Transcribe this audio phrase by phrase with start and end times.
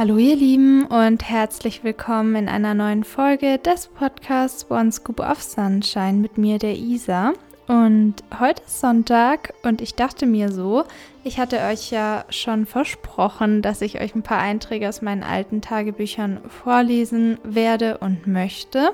[0.00, 5.42] Hallo ihr Lieben und herzlich willkommen in einer neuen Folge des Podcasts One Scoop of
[5.42, 7.34] Sunshine mit mir, der Isa.
[7.68, 10.84] Und heute ist Sonntag und ich dachte mir so,
[11.22, 15.60] ich hatte euch ja schon versprochen, dass ich euch ein paar Einträge aus meinen alten
[15.60, 18.92] Tagebüchern vorlesen werde und möchte.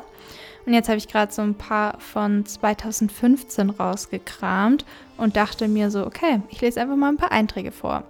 [0.67, 4.85] Und jetzt habe ich gerade so ein paar von 2015 rausgekramt
[5.19, 8.03] und dachte mir so, okay, ich lese einfach mal ein paar Einträge vor.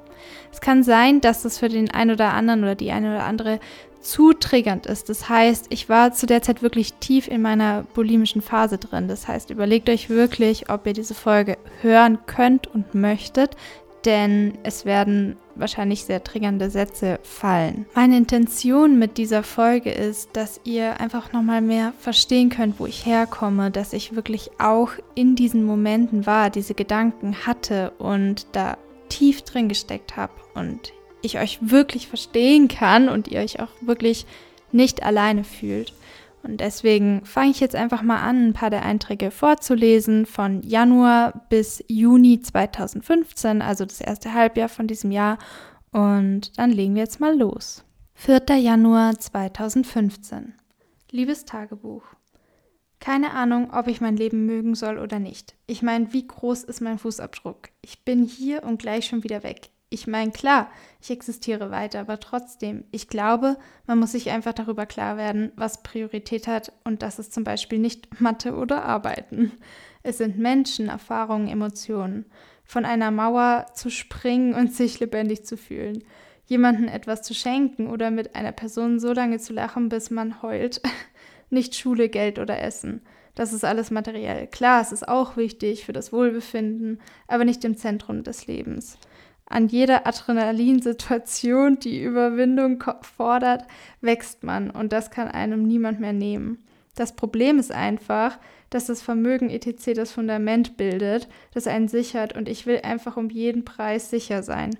[0.53, 3.61] Es kann sein, dass das für den einen oder anderen oder die eine oder andere
[4.01, 5.09] zu triggernd ist.
[5.09, 9.09] Das heißt, ich war zu der Zeit wirklich tief in meiner bulimischen Phase drin.
[9.09, 13.57] Das heißt, überlegt euch wirklich, ob ihr diese Folge hören könnt und möchtet,
[14.05, 17.87] denn es werden wahrscheinlich sehr triggernde Sätze fallen.
[17.95, 23.05] Meine Intention mit dieser Folge ist, dass ihr einfach nochmal mehr verstehen könnt, wo ich
[23.05, 28.77] herkomme, dass ich wirklich auch in diesen Momenten war, diese Gedanken hatte und da
[29.09, 34.27] tief drin gesteckt habe und ich euch wirklich verstehen kann und ihr euch auch wirklich
[34.73, 35.93] nicht alleine fühlt.
[36.43, 41.47] Und deswegen fange ich jetzt einfach mal an, ein paar der Einträge vorzulesen von Januar
[41.49, 45.39] bis Juni 2015, also das erste Halbjahr von diesem Jahr.
[45.91, 47.85] Und dann legen wir jetzt mal los.
[48.15, 48.43] 4.
[48.59, 50.55] Januar 2015.
[51.11, 52.05] Liebes Tagebuch.
[53.01, 55.55] Keine Ahnung, ob ich mein Leben mögen soll oder nicht.
[55.67, 57.69] Ich meine, wie groß ist mein Fußabdruck?
[57.83, 59.71] Ich bin hier und gleich schon wieder weg.
[59.89, 60.69] Ich meine, klar,
[61.01, 65.85] ich existiere weiter, aber trotzdem, ich glaube, man muss sich einfach darüber klar werden, was
[65.85, 69.53] Priorität hat und das ist zum Beispiel nicht Mathe oder Arbeiten.
[70.03, 72.27] Es sind Menschen, Erfahrungen, Emotionen.
[72.65, 76.03] Von einer Mauer zu springen und sich lebendig zu fühlen.
[76.47, 80.81] Jemanden etwas zu schenken oder mit einer Person so lange zu lachen, bis man heult.
[81.51, 83.03] Nicht Schule, Geld oder Essen.
[83.35, 84.47] Das ist alles materiell.
[84.47, 88.99] Klar, es ist auch wichtig für das Wohlbefinden, aber nicht im Zentrum des Lebens.
[89.45, 93.65] An jeder Adrenalinsituation, die Überwindung fordert,
[94.01, 96.65] wächst man und das kann einem niemand mehr nehmen.
[96.97, 98.39] Das Problem ist einfach,
[98.71, 99.93] dass das Vermögen etc.
[99.95, 104.75] das Fundament bildet, das einen sichert und ich will einfach um jeden Preis sicher sein.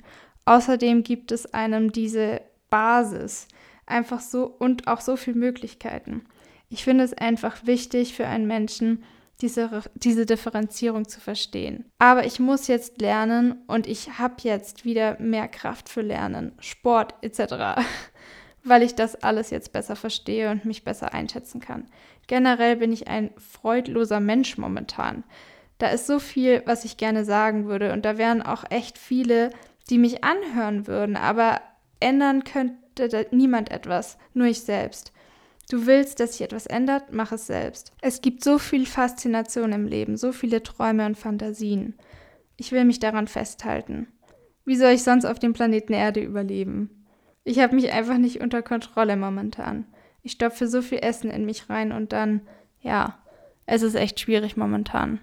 [0.47, 2.41] Außerdem gibt es einem diese
[2.71, 3.47] Basis,
[3.85, 6.25] einfach so und auch so viele Möglichkeiten.
[6.69, 9.05] Ich finde es einfach wichtig für einen Menschen,
[9.41, 11.85] diese, diese Differenzierung zu verstehen.
[11.99, 17.15] Aber ich muss jetzt lernen und ich habe jetzt wieder mehr Kraft für Lernen, Sport
[17.23, 17.81] etc.,
[18.65, 21.87] weil ich das alles jetzt besser verstehe und mich besser einschätzen kann.
[22.27, 25.23] Generell bin ich ein freudloser Mensch momentan.
[25.79, 29.51] Da ist so viel, was ich gerne sagen würde und da wären auch echt viele,
[29.91, 31.61] die mich anhören würden, aber
[32.01, 35.13] ändern könnte niemand etwas, nur ich selbst.
[35.69, 37.93] Du willst, dass sich etwas ändert, mach es selbst.
[38.01, 41.95] Es gibt so viel Faszination im Leben, so viele Träume und Fantasien.
[42.57, 44.09] Ich will mich daran festhalten.
[44.65, 47.05] Wie soll ich sonst auf dem Planeten Erde überleben?
[47.45, 49.87] Ich habe mich einfach nicht unter Kontrolle momentan.
[50.23, 52.41] Ich stopfe so viel Essen in mich rein und dann,
[52.81, 53.19] ja,
[53.67, 55.21] es ist echt schwierig momentan.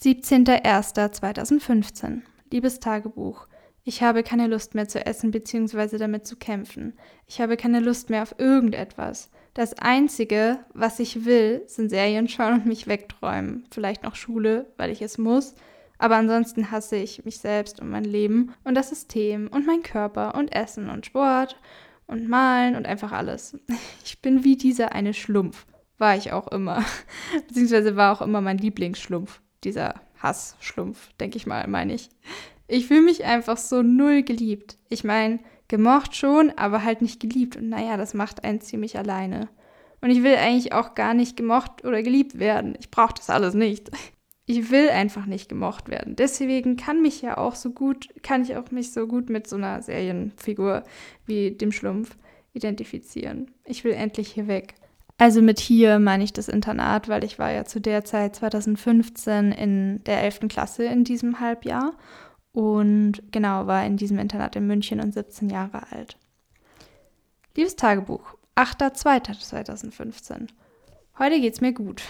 [0.00, 2.20] 17.01.2015.
[2.52, 3.46] Liebes Tagebuch.
[3.82, 5.98] Ich habe keine Lust mehr zu essen bzw.
[5.98, 6.94] damit zu kämpfen.
[7.26, 9.30] Ich habe keine Lust mehr auf irgendetwas.
[9.56, 13.64] Das Einzige, was ich will, sind Serien schauen und mich wegträumen.
[13.70, 15.54] Vielleicht noch Schule, weil ich es muss.
[15.96, 20.34] Aber ansonsten hasse ich mich selbst und mein Leben und das System und mein Körper
[20.34, 21.58] und Essen und Sport
[22.06, 23.58] und Malen und einfach alles.
[24.04, 25.64] Ich bin wie dieser eine Schlumpf.
[25.96, 26.84] War ich auch immer.
[27.48, 29.40] Beziehungsweise war auch immer mein Lieblingsschlumpf.
[29.64, 32.10] Dieser Hassschlumpf, denke ich mal, meine ich.
[32.68, 34.76] Ich fühle mich einfach so null geliebt.
[34.90, 35.38] Ich meine,
[35.68, 37.56] gemocht schon, aber halt nicht geliebt.
[37.56, 39.48] Und naja, das macht einen ziemlich alleine.
[40.00, 42.76] Und ich will eigentlich auch gar nicht gemocht oder geliebt werden.
[42.78, 43.90] Ich brauche das alles nicht.
[44.48, 46.14] Ich will einfach nicht gemocht werden.
[46.14, 49.56] Deswegen kann mich ja auch so gut, kann ich auch mich so gut mit so
[49.56, 50.84] einer Serienfigur
[51.24, 52.16] wie dem Schlumpf
[52.52, 53.50] identifizieren.
[53.64, 54.74] Ich will endlich hier weg.
[55.18, 59.50] Also mit hier meine ich das Internat, weil ich war ja zu der Zeit 2015
[59.50, 60.40] in der 11.
[60.48, 61.94] Klasse in diesem Halbjahr
[62.56, 66.16] und genau, war in diesem Internat in München und 17 Jahre alt.
[67.54, 70.48] Liebes Tagebuch, 8.2.2015.
[71.18, 72.00] Heute geht's mir gut.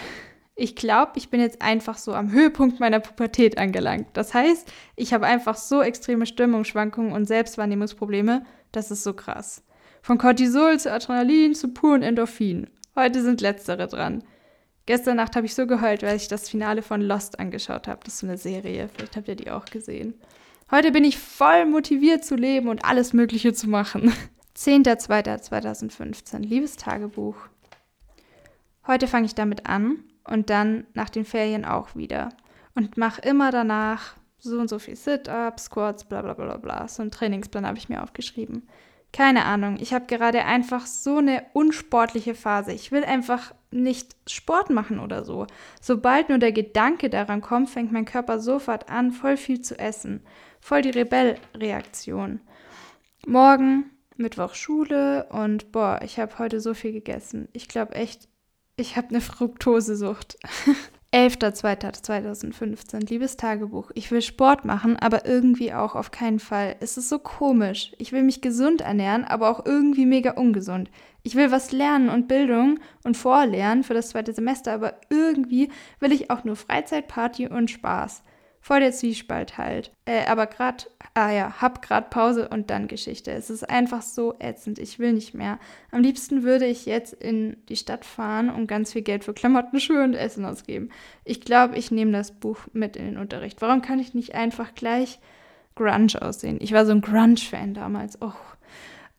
[0.54, 4.06] Ich glaube, ich bin jetzt einfach so am Höhepunkt meiner Pubertät angelangt.
[4.12, 9.64] Das heißt, ich habe einfach so extreme Stimmungsschwankungen und Selbstwahrnehmungsprobleme, das ist so krass.
[10.00, 12.70] Von Cortisol zu Adrenalin zu puren Endorphin.
[12.94, 14.22] Heute sind letztere dran.
[14.86, 18.00] Gestern Nacht habe ich so geheult, weil ich das Finale von Lost angeschaut habe.
[18.04, 18.88] Das ist so eine Serie.
[18.88, 20.14] Vielleicht habt ihr die auch gesehen.
[20.70, 24.12] Heute bin ich voll motiviert zu leben und alles Mögliche zu machen.
[24.56, 26.38] 10.02.2015.
[26.40, 27.36] Liebes Tagebuch.
[28.86, 32.30] Heute fange ich damit an und dann nach den Ferien auch wieder.
[32.74, 36.86] Und mache immer danach so und so viel Sit-Ups, Squats, bla bla bla bla.
[36.88, 38.68] So einen Trainingsplan habe ich mir aufgeschrieben.
[39.16, 42.72] Keine Ahnung, ich habe gerade einfach so eine unsportliche Phase.
[42.72, 45.46] Ich will einfach nicht Sport machen oder so.
[45.80, 50.22] Sobald nur der Gedanke daran kommt, fängt mein Körper sofort an, voll viel zu essen.
[50.60, 52.40] Voll die Rebellreaktion.
[53.26, 57.48] Morgen, Mittwoch Schule und boah, ich habe heute so viel gegessen.
[57.54, 58.28] Ich glaube echt,
[58.76, 60.36] ich habe eine Fructosesucht.
[61.12, 63.90] 11.02.2015, liebes Tagebuch.
[63.94, 66.76] Ich will Sport machen, aber irgendwie auch auf keinen Fall.
[66.80, 67.92] Es ist so komisch.
[67.98, 70.90] Ich will mich gesund ernähren, aber auch irgendwie mega ungesund.
[71.22, 75.70] Ich will was lernen und Bildung und vorlernen für das zweite Semester, aber irgendwie
[76.00, 78.22] will ich auch nur Freizeit, Party und Spaß.
[78.66, 79.92] Voll der Zwiespalt halt.
[80.06, 83.30] Äh, aber gerade, ah ja, hab gerade Pause und dann Geschichte.
[83.30, 84.80] Es ist einfach so ätzend.
[84.80, 85.60] Ich will nicht mehr.
[85.92, 89.78] Am liebsten würde ich jetzt in die Stadt fahren und ganz viel Geld für Klamotten,
[89.78, 90.90] Schuhe und Essen ausgeben.
[91.24, 93.62] Ich glaube, ich nehme das Buch mit in den Unterricht.
[93.62, 95.20] Warum kann ich nicht einfach gleich
[95.76, 96.58] Grunge aussehen?
[96.60, 98.20] Ich war so ein Grunge-Fan damals.
[98.20, 98.32] Oh.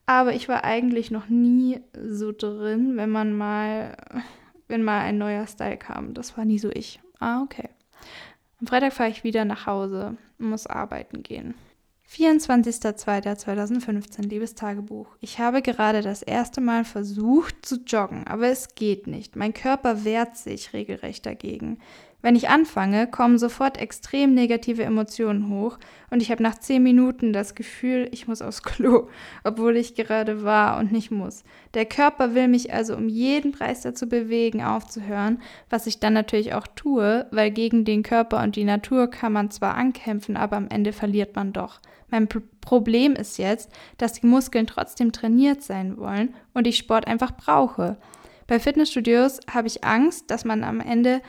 [0.05, 3.95] Aber ich war eigentlich noch nie so drin, wenn man mal,
[4.67, 6.13] wenn mal ein neuer Style kam.
[6.13, 6.99] Das war nie so ich.
[7.21, 7.69] Ah, okay.
[8.59, 11.53] Am Freitag fahre ich wieder nach Hause und muss arbeiten gehen.
[12.09, 15.15] 24.02.2015, liebes Tagebuch.
[15.19, 19.35] Ich habe gerade das erste Mal versucht zu joggen, aber es geht nicht.
[19.35, 21.79] Mein Körper wehrt sich regelrecht dagegen.
[22.23, 25.77] Wenn ich anfange, kommen sofort extrem negative Emotionen hoch
[26.09, 29.07] und ich habe nach zehn Minuten das Gefühl, ich muss aufs Klo,
[29.43, 31.43] obwohl ich gerade war und nicht muss.
[31.75, 36.55] Der Körper will mich also um jeden Preis dazu bewegen, aufzuhören, was ich dann natürlich
[36.55, 40.69] auch tue, weil gegen den Körper und die Natur kann man zwar ankämpfen, aber am
[40.69, 41.79] Ende verliert man doch.
[42.09, 47.07] Mein P Problem ist jetzt, dass die Muskeln trotzdem trainiert sein wollen und ich Sport
[47.07, 47.95] einfach brauche.
[48.45, 51.21] Bei Fitnessstudios habe ich Angst, dass man am Ende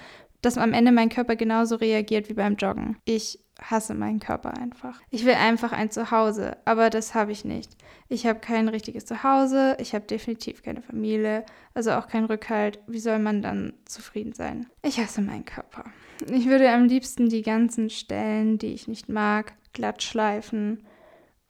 [0.42, 2.96] dass am Ende mein Körper genauso reagiert wie beim Joggen.
[3.04, 5.00] Ich hasse meinen Körper einfach.
[5.10, 7.76] Ich will einfach ein Zuhause, aber das habe ich nicht.
[8.08, 11.44] Ich habe kein richtiges Zuhause, ich habe definitiv keine Familie,
[11.74, 12.78] also auch keinen Rückhalt.
[12.86, 14.66] Wie soll man dann zufrieden sein?
[14.82, 15.84] Ich hasse meinen Körper.
[16.30, 20.84] Ich würde am liebsten die ganzen Stellen, die ich nicht mag, glatt schleifen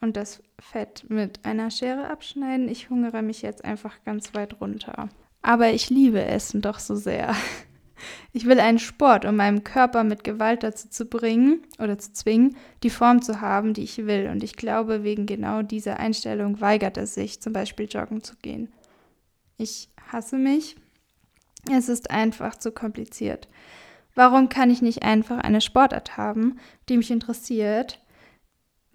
[0.01, 2.69] und das Fett mit einer Schere abschneiden.
[2.69, 5.09] Ich hungere mich jetzt einfach ganz weit runter.
[5.41, 7.35] Aber ich liebe Essen doch so sehr.
[8.33, 12.55] Ich will einen Sport, um meinem Körper mit Gewalt dazu zu bringen oder zu zwingen,
[12.83, 14.29] die Form zu haben, die ich will.
[14.31, 18.71] Und ich glaube, wegen genau dieser Einstellung weigert es sich, zum Beispiel joggen zu gehen.
[19.57, 20.75] Ich hasse mich.
[21.71, 23.47] Es ist einfach zu kompliziert.
[24.15, 27.99] Warum kann ich nicht einfach eine Sportart haben, die mich interessiert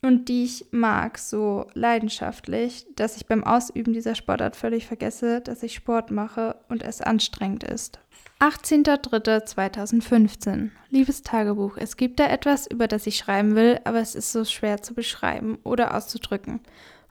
[0.04, 5.62] und die ich mag, so leidenschaftlich, dass ich beim Ausüben dieser Sportart völlig vergesse, dass
[5.62, 7.98] ich Sport mache und es anstrengend ist?
[8.40, 10.70] 18.03.2015.
[10.90, 14.44] Liebes Tagebuch, es gibt da etwas, über das ich schreiben will, aber es ist so
[14.44, 16.60] schwer zu beschreiben oder auszudrücken.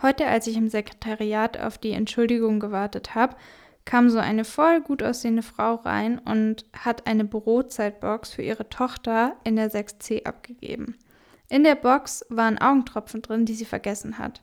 [0.01, 3.35] Heute, als ich im Sekretariat auf die Entschuldigung gewartet habe,
[3.85, 9.35] kam so eine voll gut aussehende Frau rein und hat eine Bürozeitbox für ihre Tochter
[9.43, 10.95] in der 6C abgegeben.
[11.53, 14.41] In der Box waren Augentropfen drin, die sie vergessen hat.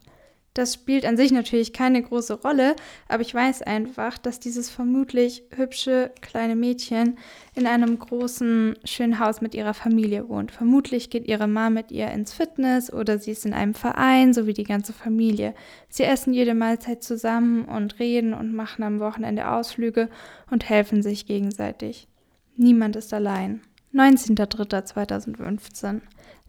[0.55, 2.77] Das spielt an sich natürlich keine große Rolle,
[3.09, 7.19] aber ich weiß einfach, dass dieses vermutlich hübsche kleine Mädchen
[7.57, 10.53] in einem großen, schönen Haus mit ihrer Familie wohnt.
[10.53, 14.47] Vermutlich geht ihre Mama mit ihr ins Fitness oder sie ist in einem Verein, so
[14.47, 15.53] wie die ganze Familie.
[15.89, 20.09] Sie essen jede Mahlzeit zusammen und reden und machen am Wochenende Ausflüge
[20.49, 22.07] und helfen sich gegenseitig.
[22.55, 23.63] Niemand ist allein.
[23.95, 26.01] 19.03.2015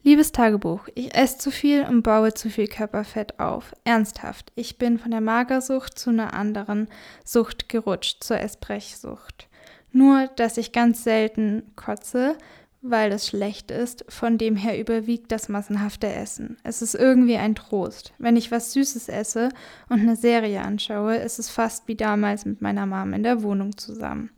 [0.04, 3.76] Liebes Tagebuch, ich esse zu viel und baue zu viel Körperfett auf.
[3.84, 6.88] Ernsthaft, ich bin von der Magersucht zu einer anderen
[7.24, 9.48] Sucht gerutscht, zur Essbrechsucht.
[9.92, 12.36] Nur, dass ich ganz selten kotze,
[12.82, 16.58] weil es schlecht ist, von dem her überwiegt das massenhafte Essen.
[16.64, 18.14] Es ist irgendwie ein Trost.
[18.18, 19.50] Wenn ich was Süßes esse
[19.88, 23.78] und eine Serie anschaue, ist es fast wie damals mit meiner Mom in der Wohnung
[23.78, 24.32] zusammen.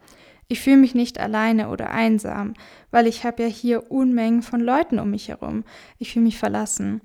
[0.47, 2.53] Ich fühle mich nicht alleine oder einsam,
[2.91, 5.63] weil ich habe ja hier Unmengen von Leuten um mich herum.
[5.99, 7.01] Ich fühle mich verlassen.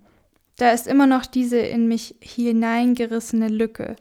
[0.56, 3.96] Da ist immer noch diese in mich hineingerissene Lücke.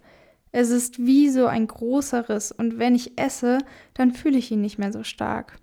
[0.52, 3.60] Es ist wie so ein großer Riss und wenn ich esse,
[3.94, 5.60] dann fühle ich ihn nicht mehr so stark.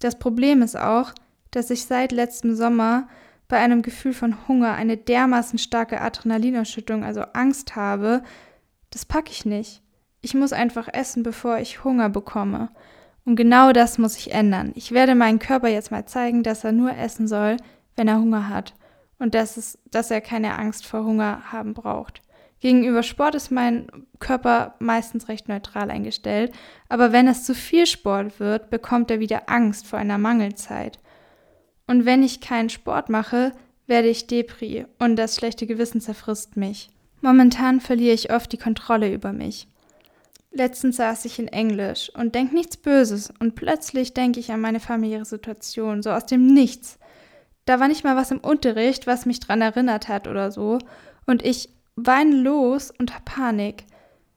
[0.00, 1.12] Das Problem ist auch,
[1.50, 3.08] dass ich seit letztem Sommer
[3.48, 8.22] bei einem Gefühl von Hunger eine dermaßen starke Adrenalinausschüttung, also Angst habe,
[8.90, 9.82] das packe ich nicht.
[10.20, 12.70] Ich muss einfach essen, bevor ich Hunger bekomme.
[13.26, 14.72] Und genau das muss ich ändern.
[14.76, 17.56] Ich werde meinem Körper jetzt mal zeigen, dass er nur essen soll,
[17.96, 18.74] wenn er Hunger hat.
[19.18, 22.22] Und dass, es, dass er keine Angst vor Hunger haben braucht.
[22.60, 26.52] Gegenüber Sport ist mein Körper meistens recht neutral eingestellt,
[26.88, 30.98] aber wenn es zu viel Sport wird, bekommt er wieder Angst vor einer Mangelzeit.
[31.86, 33.52] Und wenn ich keinen Sport mache,
[33.86, 36.90] werde ich Depri und das schlechte Gewissen zerfrisst mich.
[37.20, 39.68] Momentan verliere ich oft die Kontrolle über mich.
[40.56, 44.80] Letztens saß ich in Englisch und denk nichts Böses und plötzlich denke ich an meine
[44.80, 46.98] familiäre Situation, so aus dem Nichts.
[47.66, 50.78] Da war nicht mal was im Unterricht, was mich dran erinnert hat oder so.
[51.26, 53.84] Und ich weine los und hab Panik.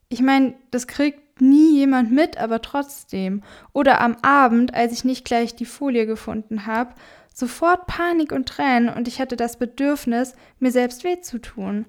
[0.09, 3.41] Ich meine, das kriegt nie jemand mit, aber trotzdem.
[3.71, 6.95] Oder am Abend, als ich nicht gleich die Folie gefunden habe,
[7.33, 11.85] sofort Panik und Tränen und ich hatte das Bedürfnis, mir selbst weh zu tun.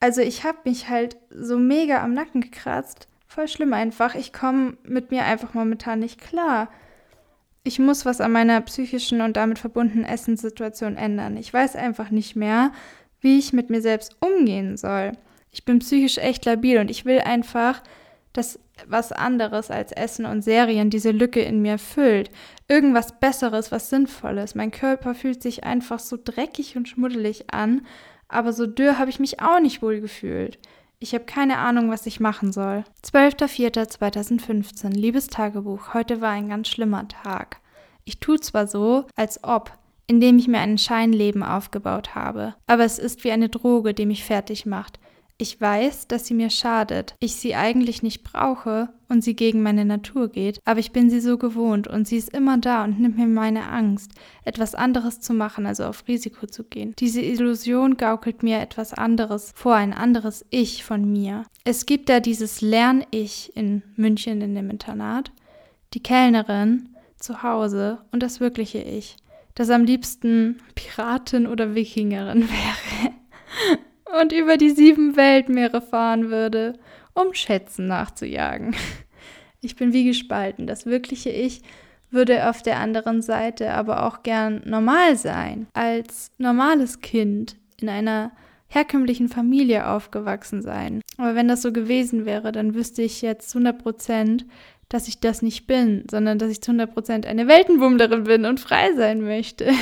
[0.00, 3.08] Also ich habe mich halt so mega am Nacken gekratzt.
[3.34, 4.14] Voll schlimm einfach.
[4.14, 6.68] Ich komme mit mir einfach momentan nicht klar.
[7.64, 11.38] Ich muss was an meiner psychischen und damit verbundenen Essenssituation ändern.
[11.38, 12.72] Ich weiß einfach nicht mehr,
[13.22, 15.12] wie ich mit mir selbst umgehen soll.
[15.50, 17.82] Ich bin psychisch echt labil und ich will einfach,
[18.34, 22.30] dass was anderes als Essen und Serien diese Lücke in mir füllt.
[22.68, 24.54] Irgendwas Besseres, was Sinnvolles.
[24.54, 27.86] Mein Körper fühlt sich einfach so dreckig und schmuddelig an,
[28.28, 30.58] aber so dürr habe ich mich auch nicht wohl gefühlt.
[31.02, 32.84] Ich habe keine Ahnung, was ich machen soll.
[33.04, 34.90] 12.04.2015.
[34.90, 35.94] Liebes Tagebuch.
[35.94, 37.56] Heute war ein ganz schlimmer Tag.
[38.04, 39.72] Ich tue zwar so, als ob,
[40.06, 44.22] indem ich mir ein Scheinleben aufgebaut habe, aber es ist wie eine Droge, die mich
[44.22, 45.00] fertig macht.
[45.42, 49.84] Ich weiß, dass sie mir schadet, ich sie eigentlich nicht brauche und sie gegen meine
[49.84, 53.18] Natur geht, aber ich bin sie so gewohnt und sie ist immer da und nimmt
[53.18, 54.12] mir meine Angst,
[54.44, 56.94] etwas anderes zu machen, also auf Risiko zu gehen.
[57.00, 61.44] Diese Illusion gaukelt mir etwas anderes vor, ein anderes Ich von mir.
[61.64, 65.32] Es gibt da dieses Lern-Ich in München in dem Internat,
[65.92, 69.16] die Kellnerin zu Hause und das wirkliche Ich,
[69.56, 73.12] das am liebsten Piratin oder Wikingerin wäre
[74.20, 76.78] und über die sieben Weltmeere fahren würde,
[77.14, 78.74] um Schätzen nachzujagen.
[79.64, 80.66] Ich bin wie gespalten.
[80.66, 81.62] Das wirkliche Ich
[82.10, 88.32] würde auf der anderen Seite aber auch gern normal sein, als normales Kind in einer
[88.66, 91.00] herkömmlichen Familie aufgewachsen sein.
[91.16, 94.46] Aber wenn das so gewesen wäre, dann wüsste ich jetzt 100 Prozent,
[94.88, 98.60] dass ich das nicht bin, sondern dass ich zu 100 Prozent eine Weltenbummlerin bin und
[98.60, 99.70] frei sein möchte.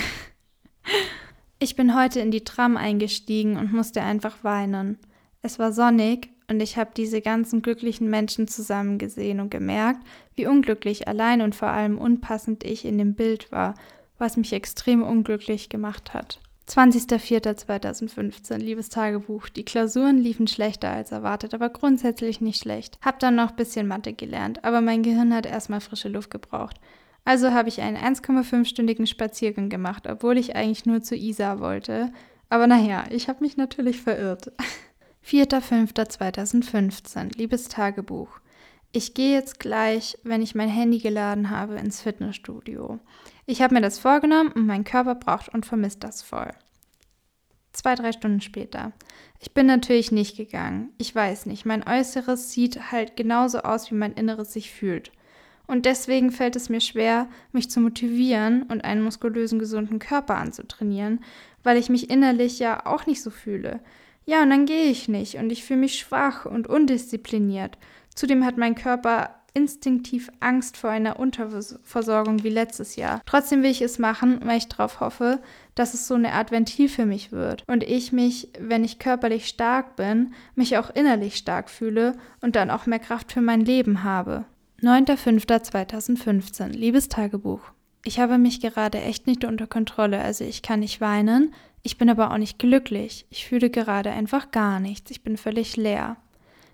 [1.63, 4.99] Ich bin heute in die Tram eingestiegen und musste einfach weinen.
[5.43, 10.01] Es war sonnig und ich habe diese ganzen glücklichen Menschen zusammen gesehen und gemerkt,
[10.37, 13.75] wie unglücklich allein und vor allem unpassend ich in dem Bild war,
[14.17, 16.41] was mich extrem unglücklich gemacht hat.
[16.67, 19.51] 20.04.2015, liebes Tagebuch.
[19.51, 22.99] Die Klausuren liefen schlechter als erwartet, aber grundsätzlich nicht schlecht.
[23.03, 26.81] Hab dann noch ein bisschen Mathe gelernt, aber mein Gehirn hat erstmal frische Luft gebraucht.
[27.31, 32.13] Also habe ich einen 1,5-stündigen Spaziergang gemacht, obwohl ich eigentlich nur zu Isa wollte.
[32.49, 34.51] Aber naja, ich habe mich natürlich verirrt.
[35.25, 38.41] 4.5.2015, liebes Tagebuch.
[38.91, 42.99] Ich gehe jetzt gleich, wenn ich mein Handy geladen habe, ins Fitnessstudio.
[43.47, 46.51] Ich habe mir das vorgenommen und mein Körper braucht und vermisst das voll.
[47.73, 48.91] Zwei, drei Stunden später.
[49.39, 50.91] Ich bin natürlich nicht gegangen.
[50.99, 51.65] Ich weiß nicht.
[51.65, 55.13] Mein Äußeres sieht halt genauso aus, wie mein Inneres sich fühlt.
[55.71, 61.21] Und deswegen fällt es mir schwer, mich zu motivieren und einen muskulösen, gesunden Körper anzutrainieren,
[61.63, 63.79] weil ich mich innerlich ja auch nicht so fühle.
[64.27, 67.79] Ja, und dann gehe ich nicht und ich fühle mich schwach und undiszipliniert.
[68.13, 73.21] Zudem hat mein Körper instinktiv Angst vor einer Unterversorgung wie letztes Jahr.
[73.25, 75.39] Trotzdem will ich es machen, weil ich darauf hoffe,
[75.77, 79.47] dass es so eine Art Ventil für mich wird und ich mich, wenn ich körperlich
[79.47, 84.03] stark bin, mich auch innerlich stark fühle und dann auch mehr Kraft für mein Leben
[84.03, 84.47] habe.
[84.83, 87.61] 9.05.2015 Liebes Tagebuch.
[88.03, 92.09] Ich habe mich gerade echt nicht unter Kontrolle, also ich kann nicht weinen, ich bin
[92.09, 93.27] aber auch nicht glücklich.
[93.29, 96.17] Ich fühle gerade einfach gar nichts, ich bin völlig leer.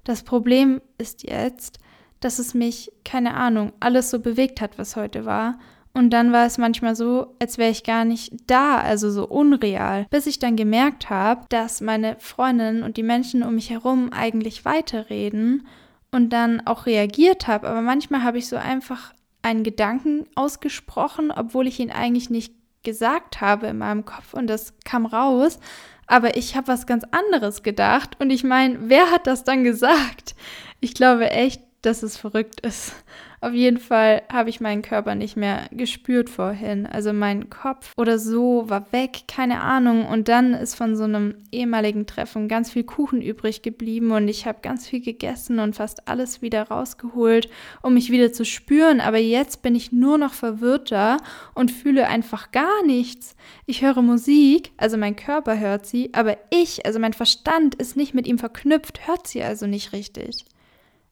[0.05, 1.81] Das Problem ist jetzt,
[2.21, 5.59] dass es mich, keine Ahnung, alles so bewegt hat, was heute war.
[5.93, 10.07] Und dann war es manchmal so, als wäre ich gar nicht da, also so unreal,
[10.11, 14.65] bis ich dann gemerkt habe, dass meine Freundinnen und die Menschen um mich herum eigentlich
[14.65, 15.67] weiterreden
[16.11, 17.69] und dann auch reagiert habe.
[17.69, 23.41] Aber manchmal habe ich so einfach einen Gedanken ausgesprochen, obwohl ich ihn eigentlich nicht gesagt
[23.41, 25.59] habe in meinem Kopf und das kam raus.
[26.07, 30.35] Aber ich habe was ganz anderes gedacht und ich meine, wer hat das dann gesagt?
[30.81, 32.93] Ich glaube echt, dass es verrückt ist.
[33.41, 36.85] Auf jeden Fall habe ich meinen Körper nicht mehr gespürt vorhin.
[36.85, 40.07] Also mein Kopf oder so war weg, keine Ahnung.
[40.07, 44.47] Und dann ist von so einem ehemaligen Treffen ganz viel Kuchen übrig geblieben und ich
[44.47, 47.49] habe ganz viel gegessen und fast alles wieder rausgeholt,
[47.83, 49.01] um mich wieder zu spüren.
[49.01, 51.19] Aber jetzt bin ich nur noch verwirrter
[51.55, 53.37] und fühle einfach gar nichts.
[53.67, 58.13] Ich höre Musik, also mein Körper hört sie, aber ich, also mein Verstand ist nicht
[58.13, 60.47] mit ihm verknüpft, hört sie also nicht richtig.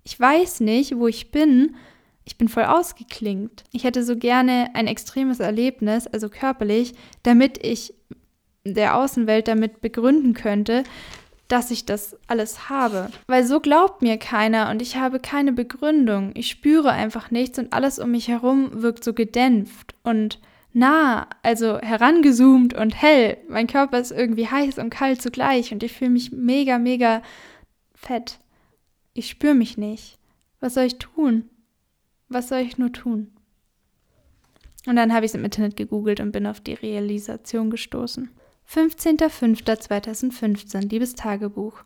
[0.05, 1.77] Ich weiß nicht, wo ich bin,
[2.25, 3.65] ich bin voll ausgeklingt.
[3.73, 7.95] Ich hätte so gerne ein extremes Erlebnis, also körperlich, damit ich
[8.65, 10.85] der Außenwelt damit begründen könnte,
[11.49, 13.11] dass ich das alles habe.
[13.27, 16.33] Weil so glaubt mir keiner und ich habe keine Begründung.
[16.35, 20.39] Ich spüre einfach nichts und alles um mich herum wirkt so gedämpft und
[20.73, 23.37] nah, also herangezoomt und hell.
[23.49, 27.23] Mein Körper ist irgendwie heiß und kalt zugleich und ich fühle mich mega, mega
[27.95, 28.39] fett.
[29.15, 30.19] Ich spüre mich nicht.
[30.61, 31.49] Was soll ich tun?
[32.29, 33.33] Was soll ich nur tun?
[34.87, 38.29] Und dann habe ich es im Internet gegoogelt und bin auf die Realisation gestoßen.
[38.69, 41.85] 15.05.2015, liebes Tagebuch.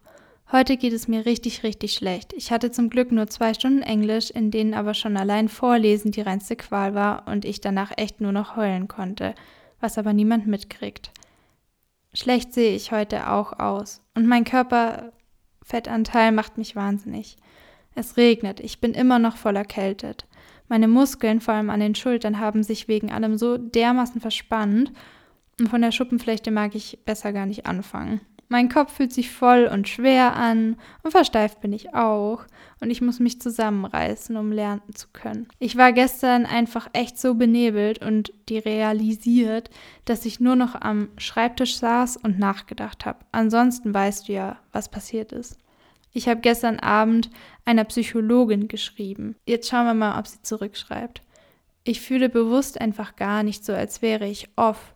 [0.50, 2.32] Heute geht es mir richtig, richtig schlecht.
[2.32, 6.22] Ich hatte zum Glück nur zwei Stunden Englisch, in denen aber schon allein Vorlesen die
[6.22, 9.34] reinste Qual war und ich danach echt nur noch heulen konnte,
[9.80, 11.10] was aber niemand mitkriegt.
[12.14, 14.44] Schlecht sehe ich heute auch aus und mein
[15.68, 17.36] Körperfettanteil macht mich wahnsinnig.
[17.94, 20.26] Es regnet, ich bin immer noch voll erkältet.
[20.68, 24.92] Meine Muskeln, vor allem an den Schultern, haben sich wegen allem so dermaßen verspannt
[25.58, 28.20] und von der Schuppenflechte mag ich besser gar nicht anfangen.
[28.50, 32.44] Mein Kopf fühlt sich voll und schwer an und versteift bin ich auch
[32.80, 35.48] und ich muss mich zusammenreißen, um lernen zu können.
[35.58, 39.68] Ich war gestern einfach echt so benebelt und die realisiert,
[40.06, 43.18] dass ich nur noch am Schreibtisch saß und nachgedacht habe.
[43.32, 45.58] Ansonsten weißt du ja, was passiert ist.
[46.14, 47.30] Ich habe gestern Abend
[47.66, 49.36] einer Psychologin geschrieben.
[49.46, 51.20] Jetzt schauen wir mal, ob sie zurückschreibt.
[51.84, 54.94] Ich fühle bewusst einfach gar nicht so, als wäre ich off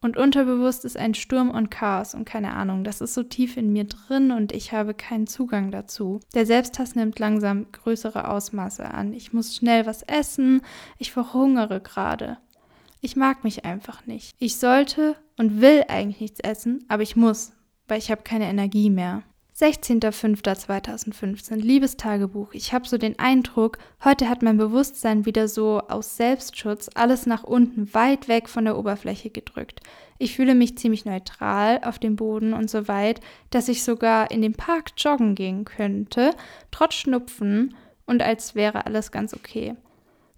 [0.00, 3.72] und unterbewusst ist ein Sturm und Chaos und keine Ahnung, das ist so tief in
[3.72, 6.20] mir drin und ich habe keinen Zugang dazu.
[6.34, 9.12] Der Selbsthass nimmt langsam größere Ausmaße an.
[9.12, 10.62] Ich muss schnell was essen,
[10.98, 12.38] ich verhungere gerade.
[13.00, 14.34] Ich mag mich einfach nicht.
[14.38, 17.52] Ich sollte und will eigentlich nichts essen, aber ich muss,
[17.86, 19.22] weil ich habe keine Energie mehr.
[19.58, 22.50] 16.05.2015, liebes Tagebuch.
[22.52, 27.42] Ich habe so den Eindruck, heute hat mein Bewusstsein wieder so aus Selbstschutz alles nach
[27.42, 29.80] unten weit weg von der Oberfläche gedrückt.
[30.18, 34.42] Ich fühle mich ziemlich neutral auf dem Boden und so weit, dass ich sogar in
[34.42, 36.36] den Park joggen gehen könnte,
[36.70, 37.74] trotz Schnupfen
[38.06, 39.74] und als wäre alles ganz okay.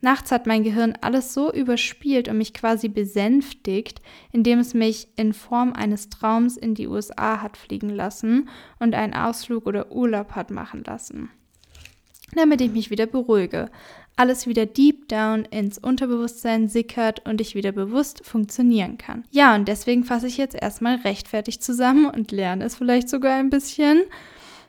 [0.01, 4.01] Nachts hat mein Gehirn alles so überspielt und mich quasi besänftigt,
[4.33, 9.15] indem es mich in Form eines Traums in die USA hat fliegen lassen und einen
[9.15, 11.31] Ausflug oder Urlaub hat machen lassen.
[12.35, 13.71] Damit ich mich wieder beruhige,
[14.17, 19.25] alles wieder deep down ins Unterbewusstsein sickert und ich wieder bewusst funktionieren kann.
[19.31, 23.51] Ja, und deswegen fasse ich jetzt erstmal rechtfertig zusammen und lerne es vielleicht sogar ein
[23.51, 24.03] bisschen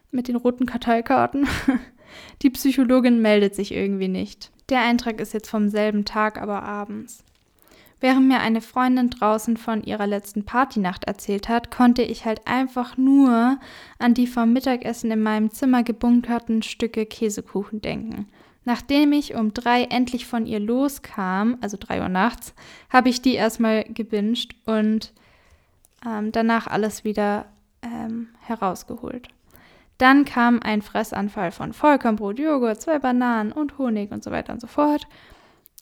[0.09, 1.47] mit den roten Karteikarten.
[2.41, 4.51] Die Psychologin meldet sich irgendwie nicht.
[4.71, 7.25] Der Eintrag ist jetzt vom selben Tag, aber abends.
[7.99, 12.97] Während mir eine Freundin draußen von ihrer letzten Partynacht erzählt hat, konnte ich halt einfach
[12.97, 13.59] nur
[13.99, 18.27] an die vom Mittagessen in meinem Zimmer gebunkerten Stücke Käsekuchen denken.
[18.63, 22.53] Nachdem ich um drei endlich von ihr loskam, also drei Uhr nachts,
[22.89, 25.11] habe ich die erstmal gebinged und
[26.07, 27.45] ähm, danach alles wieder
[27.81, 29.27] ähm, herausgeholt.
[30.01, 34.59] Dann kam ein Fressanfall von Vollkornbrot, Joghurt, zwei Bananen und Honig und so weiter und
[34.59, 35.05] so fort.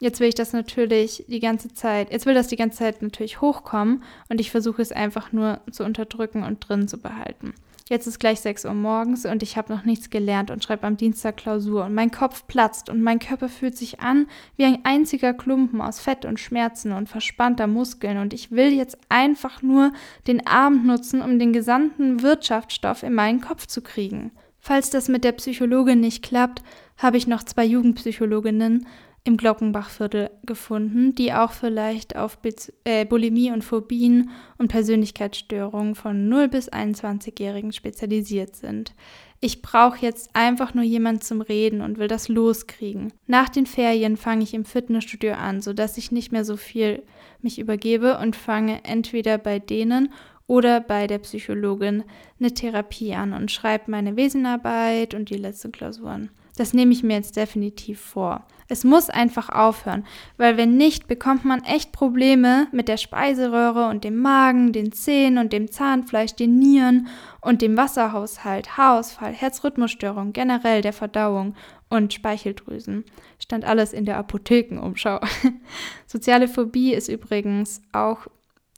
[0.01, 3.39] Jetzt will ich das natürlich die ganze Zeit, jetzt will das die ganze Zeit natürlich
[3.39, 7.53] hochkommen und ich versuche es einfach nur zu unterdrücken und drin zu behalten.
[7.89, 10.95] Jetzt ist gleich 6 Uhr morgens und ich habe noch nichts gelernt und schreibe am
[10.95, 15.34] Dienstag Klausur und mein Kopf platzt und mein Körper fühlt sich an wie ein einziger
[15.34, 19.91] Klumpen aus Fett und Schmerzen und verspannter Muskeln und ich will jetzt einfach nur
[20.28, 24.34] den Abend nutzen, um den gesamten Wirtschaftsstoff in meinen Kopf zu kriegen.
[24.60, 26.62] Falls das mit der Psychologin nicht klappt,
[26.95, 28.86] habe ich noch zwei Jugendpsychologinnen
[29.23, 32.38] im Glockenbachviertel gefunden, die auch vielleicht auf
[32.84, 38.93] äh, Bulimie und Phobien und Persönlichkeitsstörungen von 0 bis 21-Jährigen spezialisiert sind.
[39.41, 43.13] Ich brauche jetzt einfach nur jemand zum Reden und will das loskriegen.
[43.25, 47.03] Nach den Ferien fange ich im Fitnessstudio an, sodass ich nicht mehr so viel
[47.41, 50.12] mich übergebe und fange entweder bei denen
[50.45, 52.03] oder bei der Psychologin
[52.39, 56.32] eine Therapie an und schreibe meine Wesenarbeit und die letzten Klausuren.
[56.60, 58.45] Das nehme ich mir jetzt definitiv vor.
[58.67, 64.04] Es muss einfach aufhören, weil wenn nicht, bekommt man echt Probleme mit der Speiseröhre und
[64.04, 67.08] dem Magen, den Zähnen und dem Zahnfleisch, den Nieren
[67.39, 71.56] und dem Wasserhaushalt, Haarausfall, Herzrhythmusstörung, generell der Verdauung
[71.89, 73.06] und Speicheldrüsen.
[73.39, 75.22] Stand alles in der Apothekenumschau.
[76.08, 78.28] Soziale Phobie ist übrigens auch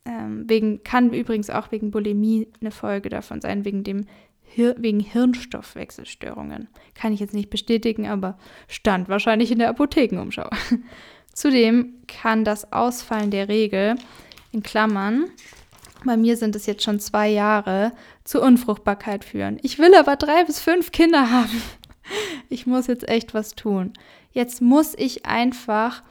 [0.06, 4.06] ähm, wegen, kann übrigens auch wegen Bulimie eine Folge davon sein, wegen dem
[4.54, 6.68] Hir wegen Hirnstoffwechselstörungen.
[6.94, 8.38] Kann ich jetzt nicht bestätigen, aber
[8.68, 10.50] stand wahrscheinlich in der Apothekenumschau.
[11.34, 13.96] Zudem kann das Ausfallen der Regel,
[14.52, 15.32] in Klammern,
[16.04, 19.60] bei mir sind es jetzt schon zwei Jahre, zu Unfruchtbarkeit führen.
[19.62, 21.62] Ich will aber drei bis fünf Kinder haben.
[22.50, 23.94] Ich muss jetzt echt was tun.
[24.34, 26.04] Jetzt muss ich einfach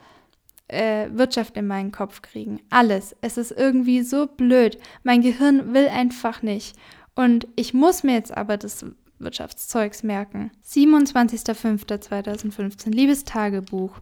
[0.67, 2.59] äh, Wirtschaft in meinen Kopf kriegen.
[2.71, 3.15] Alles.
[3.21, 4.79] Es ist irgendwie so blöd.
[5.03, 6.75] Mein Gehirn will einfach nicht.
[7.15, 8.85] Und ich muss mir jetzt aber das
[9.19, 10.51] Wirtschaftszeugs merken.
[10.65, 14.01] 27.05.2015, liebes Tagebuch.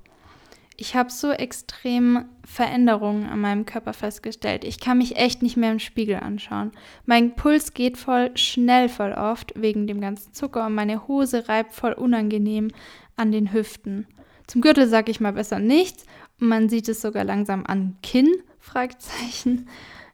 [0.82, 4.64] Ich habe so extrem Veränderungen an meinem Körper festgestellt.
[4.64, 6.72] Ich kann mich echt nicht mehr im Spiegel anschauen.
[7.06, 11.74] Mein Puls geht voll schnell voll oft wegen dem ganzen Zucker und meine Hose reibt
[11.74, 12.70] voll unangenehm
[13.18, 14.08] an den Hüften.
[14.48, 16.06] Zum Gürtel sage ich mal besser nichts
[16.40, 19.68] und man sieht es sogar langsam an Kinn, Fragezeichen.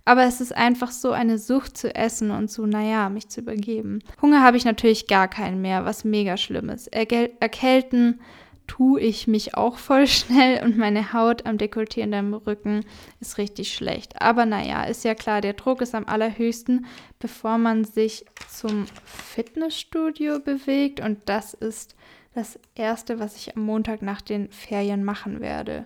[0.05, 4.03] Aber es ist einfach so eine Sucht zu essen und so, naja, mich zu übergeben.
[4.21, 6.87] Hunger habe ich natürlich gar keinen mehr, was mega schlimm ist.
[6.87, 8.19] Ergel erkälten
[8.67, 12.85] tue ich mich auch voll schnell und meine Haut am Dekolleté und am Rücken
[13.19, 14.21] ist richtig schlecht.
[14.21, 16.85] Aber naja, ist ja klar, der Druck ist am allerhöchsten,
[17.19, 21.95] bevor man sich zum Fitnessstudio bewegt und das ist
[22.33, 25.85] das Erste, was ich am Montag nach den Ferien machen werde.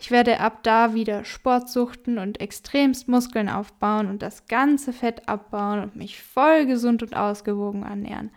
[0.00, 5.28] Ich werde ab da wieder Sport suchten und extremst Muskeln aufbauen und das ganze Fett
[5.28, 8.30] abbauen und mich voll gesund und ausgewogen ernähren.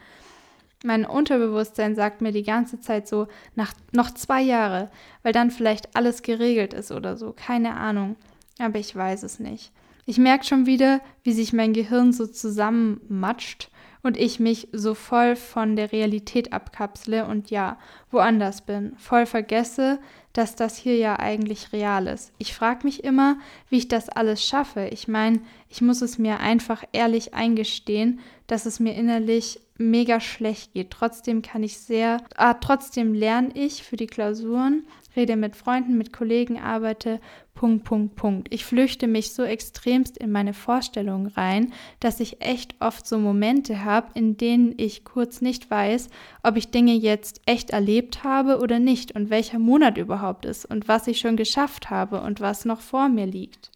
[0.84, 4.91] Mein Unterbewusstsein sagt mir die ganze Zeit so, nach noch zwei Jahre,
[5.23, 8.17] weil dann vielleicht alles geregelt ist oder so, keine Ahnung.
[8.60, 9.71] Aber ich weiß es nicht.
[10.06, 13.71] Ich merke schon wieder, wie sich mein Gehirn so zusammenmatscht
[14.03, 17.77] und ich mich so voll von der Realität abkapsle und ja,
[18.11, 19.99] woanders bin, voll vergesse,
[20.33, 22.33] dass das hier ja eigentlich real ist.
[22.37, 23.37] Ich frage mich immer,
[23.69, 24.87] wie ich das alles schaffe.
[24.91, 30.73] Ich meine, ich muss es mir einfach ehrlich eingestehen, dass es mir innerlich mega schlecht
[30.73, 30.91] geht.
[30.91, 34.85] Trotzdem kann ich sehr, ah, trotzdem lerne ich für die Klausuren,
[35.15, 37.19] rede mit Freunden, mit Kollegen, arbeite,
[37.54, 38.54] Punkt, Punkt, Punkt.
[38.54, 43.84] Ich flüchte mich so extremst in meine Vorstellungen rein, dass ich echt oft so Momente
[43.86, 46.10] habe, in denen ich kurz nicht weiß,
[46.41, 50.88] ob ich Dinge jetzt echt erlebt habe oder nicht und welcher Monat überhaupt ist und
[50.88, 53.71] was ich schon geschafft habe und was noch vor mir liegt.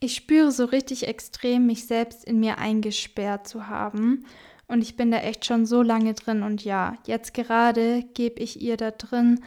[0.00, 4.26] Ich spüre so richtig extrem, mich selbst in mir eingesperrt zu haben
[4.68, 8.60] und ich bin da echt schon so lange drin und ja, jetzt gerade gebe ich
[8.60, 9.40] ihr da drin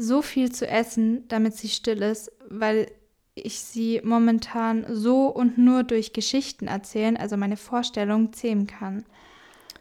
[0.00, 2.90] so viel zu essen, damit sie still ist, weil
[3.34, 9.04] ich sie momentan so und nur durch Geschichten erzählen, also meine Vorstellung, zähmen kann.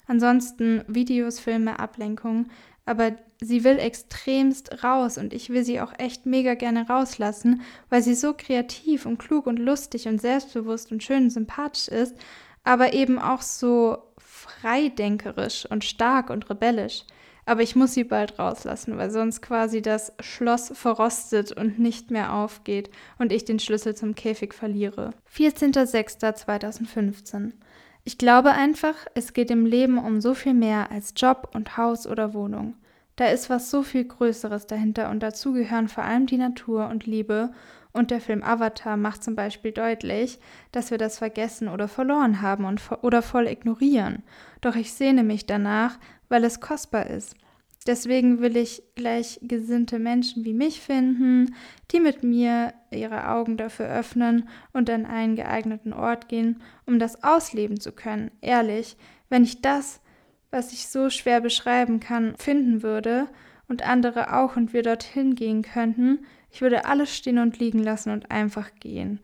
[0.07, 2.49] Ansonsten Videos, Filme, Ablenkung,
[2.85, 8.01] aber sie will extremst raus und ich will sie auch echt mega gerne rauslassen, weil
[8.01, 12.15] sie so kreativ und klug und lustig und selbstbewusst und schön und sympathisch ist,
[12.63, 17.03] aber eben auch so freidenkerisch und stark und rebellisch.
[17.45, 22.33] Aber ich muss sie bald rauslassen, weil sonst quasi das Schloss verrostet und nicht mehr
[22.33, 25.11] aufgeht und ich den Schlüssel zum Käfig verliere.
[25.35, 27.53] 14.06.2015.
[28.03, 32.07] Ich glaube einfach, es geht im Leben um so viel mehr als Job und Haus
[32.07, 32.75] oder Wohnung.
[33.19, 37.05] Da ist was so viel Größeres dahinter und dazu gehören vor allem die Natur und
[37.05, 37.51] Liebe
[37.91, 40.39] und der Film Avatar macht zum Beispiel deutlich,
[40.71, 44.23] dass wir das vergessen oder verloren haben und oder voll ignorieren.
[44.61, 47.35] Doch ich sehne mich danach, weil es kostbar ist.
[47.85, 51.53] Deswegen will ich gleichgesinnte Menschen wie mich finden,
[51.91, 57.21] die mit mir ihre Augen dafür öffnen und an einen geeigneten Ort gehen, um das
[57.21, 58.31] ausleben zu können.
[58.39, 58.95] Ehrlich,
[59.27, 59.99] wenn ich das,
[60.51, 63.27] was ich so schwer beschreiben kann, finden würde
[63.67, 68.09] und andere auch und wir dorthin gehen könnten, ich würde alles stehen und liegen lassen
[68.09, 69.19] und einfach gehen.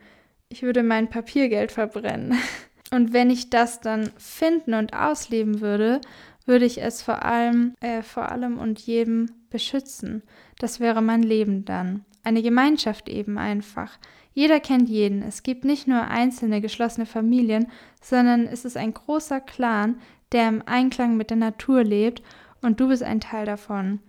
[0.50, 2.38] Ich würde mein Papiergeld verbrennen.
[2.92, 6.02] Und wenn ich das dann finden und ausleben würde,
[6.46, 10.22] würde ich es vor allem, äh, vor allem und jedem beschützen.
[10.60, 12.06] Das wäre mein Leben dann.
[12.24, 13.98] Eine Gemeinschaft eben einfach.
[14.34, 15.24] Jeder kennt jeden.
[15.24, 17.68] Es gibt nicht nur einzelne geschlossene Familien,
[18.02, 20.00] sondern es ist ein großer Clan,
[20.32, 22.22] der im Einklang mit der Natur lebt
[22.62, 24.00] und du bist ein Teil davon.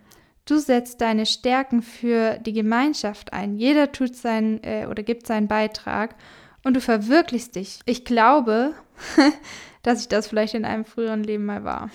[0.45, 3.57] Du setzt deine Stärken für die Gemeinschaft ein.
[3.57, 6.15] Jeder tut seinen äh, oder gibt seinen Beitrag
[6.63, 7.81] und du verwirklichst dich.
[7.85, 8.75] Ich glaube,
[9.83, 11.91] dass ich das vielleicht in einem früheren Leben mal war.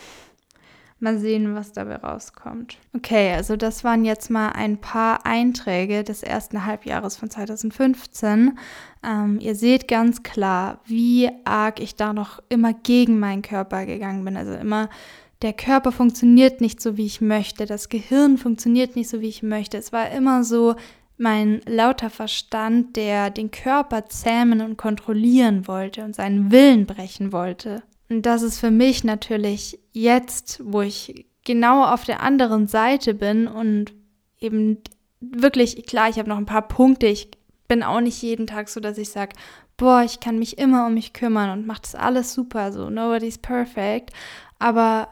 [1.01, 2.77] Mal sehen, was dabei rauskommt.
[2.95, 8.57] Okay, also das waren jetzt mal ein paar Einträge des ersten Halbjahres von 2015.
[9.03, 14.23] Ähm, ihr seht ganz klar, wie arg ich da noch immer gegen meinen Körper gegangen
[14.23, 14.37] bin.
[14.37, 14.89] Also immer
[15.41, 19.41] der Körper funktioniert nicht so, wie ich möchte, das Gehirn funktioniert nicht so, wie ich
[19.41, 19.77] möchte.
[19.77, 20.75] Es war immer so
[21.17, 27.81] mein lauter Verstand, der den Körper zähmen und kontrollieren wollte und seinen Willen brechen wollte.
[28.11, 33.47] Und das ist für mich natürlich jetzt, wo ich genau auf der anderen Seite bin
[33.47, 33.93] und
[34.37, 34.79] eben
[35.21, 37.07] wirklich, klar, ich habe noch ein paar Punkte.
[37.07, 37.31] Ich
[37.69, 39.37] bin auch nicht jeden Tag so, dass ich sage,
[39.77, 43.37] boah, ich kann mich immer um mich kümmern und mache das alles super, so nobody's
[43.37, 44.11] perfect.
[44.59, 45.07] Aber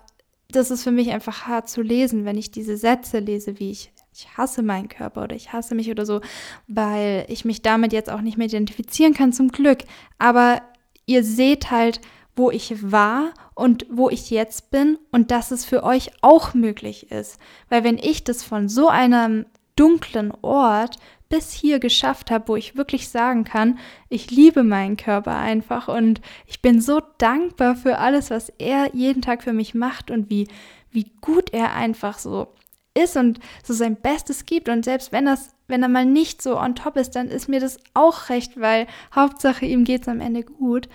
[0.52, 3.94] das ist für mich einfach hart zu lesen, wenn ich diese Sätze lese, wie ich,
[4.14, 6.20] ich hasse meinen Körper oder ich hasse mich oder so,
[6.68, 9.84] weil ich mich damit jetzt auch nicht mehr identifizieren kann, zum Glück.
[10.18, 10.62] Aber
[11.06, 12.02] ihr seht halt,
[12.40, 17.12] wo ich war und wo ich jetzt bin und dass es für euch auch möglich
[17.12, 17.38] ist.
[17.68, 20.96] Weil wenn ich das von so einem dunklen Ort
[21.28, 26.22] bis hier geschafft habe, wo ich wirklich sagen kann, ich liebe meinen Körper einfach und
[26.48, 30.48] ich bin so dankbar für alles, was er jeden Tag für mich macht und wie,
[30.92, 32.48] wie gut er einfach so
[32.94, 34.70] ist und so sein Bestes gibt.
[34.70, 37.60] Und selbst wenn das, wenn er mal nicht so on top ist, dann ist mir
[37.60, 40.88] das auch recht, weil Hauptsache ihm geht es am Ende gut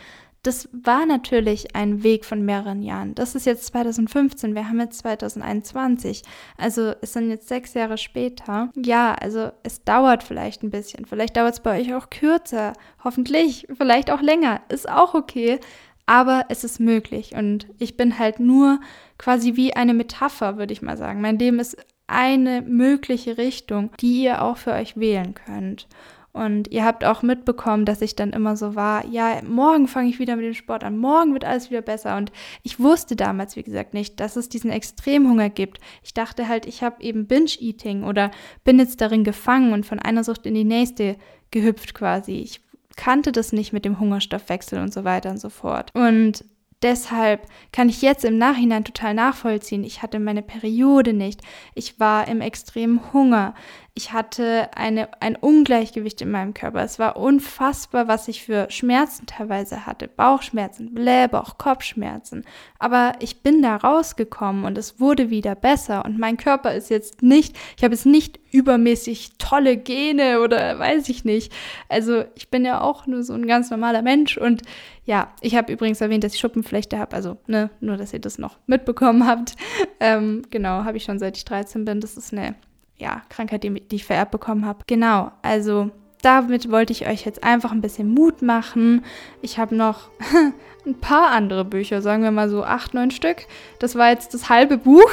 [0.44, 3.14] das war natürlich ein Weg von mehreren Jahren.
[3.14, 6.22] Das ist jetzt 2015, wir haben jetzt 2021.
[6.58, 8.70] Also es sind jetzt sechs Jahre später.
[8.76, 11.06] Ja, also es dauert vielleicht ein bisschen.
[11.06, 12.74] Vielleicht dauert es bei euch auch kürzer.
[13.02, 14.60] Hoffentlich, vielleicht auch länger.
[14.68, 15.60] Ist auch okay.
[16.06, 17.34] Aber es ist möglich.
[17.34, 18.80] Und ich bin halt nur
[19.16, 21.22] quasi wie eine Metapher, würde ich mal sagen.
[21.22, 25.88] Mein Leben ist eine mögliche Richtung, die ihr auch für euch wählen könnt.
[26.34, 30.18] Und ihr habt auch mitbekommen, dass ich dann immer so war, ja, morgen fange ich
[30.18, 32.16] wieder mit dem Sport an, morgen wird alles wieder besser.
[32.16, 32.32] Und
[32.64, 35.78] ich wusste damals, wie gesagt, nicht, dass es diesen Extremhunger gibt.
[36.02, 38.32] Ich dachte halt, ich habe eben Binge-Eating oder
[38.64, 41.16] bin jetzt darin gefangen und von einer Sucht in die nächste
[41.52, 42.32] gehüpft quasi.
[42.40, 42.60] Ich
[42.96, 45.92] kannte das nicht mit dem Hungerstoffwechsel und so weiter und so fort.
[45.94, 46.44] Und
[46.82, 49.84] deshalb kann ich jetzt im Nachhinein total nachvollziehen.
[49.84, 51.42] Ich hatte meine Periode nicht.
[51.74, 53.54] Ich war im extremen Hunger
[53.96, 56.82] ich hatte eine, ein Ungleichgewicht in meinem Körper.
[56.82, 60.08] Es war unfassbar, was ich für Schmerzen teilweise hatte.
[60.08, 62.44] Bauchschmerzen, Blähbauch, auch Kopfschmerzen.
[62.80, 66.04] Aber ich bin da rausgekommen und es wurde wieder besser.
[66.04, 71.08] Und mein Körper ist jetzt nicht, ich habe jetzt nicht übermäßig tolle Gene oder weiß
[71.08, 71.52] ich nicht.
[71.88, 74.36] Also ich bin ja auch nur so ein ganz normaler Mensch.
[74.36, 74.62] Und
[75.04, 77.14] ja, ich habe übrigens erwähnt, dass ich Schuppenflechte habe.
[77.14, 79.54] Also ne, nur, dass ihr das noch mitbekommen habt.
[80.00, 82.00] Ähm, genau, habe ich schon seit ich 13 bin.
[82.00, 82.56] Das ist eine
[82.96, 84.84] ja, Krankheit, die, die ich vererbt bekommen habe.
[84.86, 85.90] Genau, also
[86.24, 89.04] damit wollte ich euch jetzt einfach ein bisschen Mut machen.
[89.42, 90.08] Ich habe noch
[90.86, 93.46] ein paar andere Bücher, sagen wir mal so acht, neun Stück.
[93.78, 95.10] Das war jetzt das halbe Buch.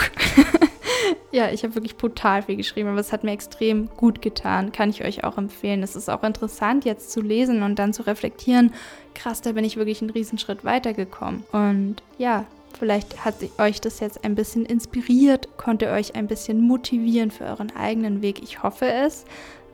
[1.31, 4.71] ja, ich habe wirklich brutal viel geschrieben, aber es hat mir extrem gut getan.
[4.71, 5.83] Kann ich euch auch empfehlen.
[5.83, 8.73] Es ist auch interessant jetzt zu lesen und dann zu reflektieren.
[9.13, 11.43] Krass, da bin ich wirklich einen Riesenschritt weitergekommen.
[11.51, 12.45] Und ja,
[12.77, 17.75] Vielleicht hat euch das jetzt ein bisschen inspiriert, konnte euch ein bisschen motivieren für euren
[17.75, 18.41] eigenen Weg.
[18.41, 19.25] Ich hoffe es.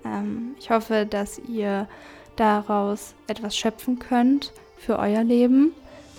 [0.06, 1.88] Ähm, ich hoffe, dass ihr
[2.36, 5.74] daraus etwas schöpfen könnt für euer Leben.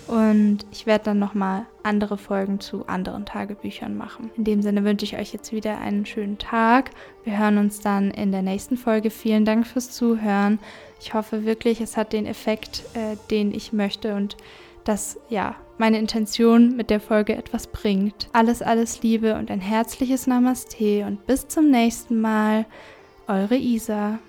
[0.07, 4.31] Und ich werde dann nochmal andere Folgen zu anderen Tagebüchern machen.
[4.35, 6.89] In dem Sinne wünsche ich euch jetzt wieder einen schönen Tag.
[7.23, 9.11] Wir hören uns dann in der nächsten Folge.
[9.11, 10.57] Vielen Dank fürs Zuhören.
[10.99, 14.35] Ich hoffe wirklich, es hat den Effekt, äh, den ich möchte und
[14.83, 18.29] dass ja, meine Intention mit der Folge etwas bringt.
[18.33, 22.65] Alles, alles Liebe und ein herzliches Namaste und bis zum nächsten Mal.
[23.27, 24.19] Eure Isa.